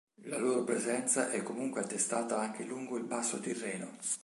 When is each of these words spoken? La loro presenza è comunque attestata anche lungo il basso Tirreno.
La 0.23 0.39
loro 0.39 0.63
presenza 0.63 1.29
è 1.29 1.43
comunque 1.43 1.81
attestata 1.81 2.39
anche 2.39 2.63
lungo 2.63 2.97
il 2.97 3.03
basso 3.03 3.39
Tirreno. 3.39 3.97